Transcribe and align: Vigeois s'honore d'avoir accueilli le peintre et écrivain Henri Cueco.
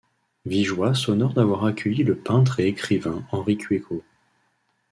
Vigeois 0.47 0.95
s'honore 0.95 1.35
d'avoir 1.35 1.63
accueilli 1.63 2.03
le 2.03 2.15
peintre 2.17 2.59
et 2.59 2.65
écrivain 2.67 3.23
Henri 3.31 3.55
Cueco. 3.55 4.01